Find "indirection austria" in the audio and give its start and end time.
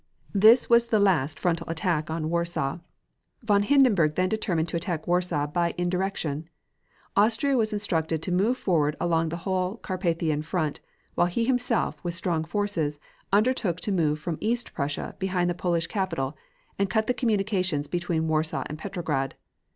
5.77-7.55